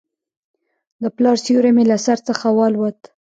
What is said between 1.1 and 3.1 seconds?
پلار سیوری مې له سر څخه والوت.